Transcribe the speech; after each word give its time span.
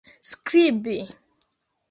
skribi 0.33 0.97